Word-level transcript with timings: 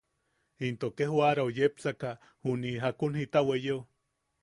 Into 0.67 0.87
ke 1.01 1.07
jo’arao 1.11 1.53
yepsaka, 1.59 2.17
juni’i 2.47 2.75
jakun 2.87 3.23
jita 3.23 3.47
weyeo… 3.51 3.79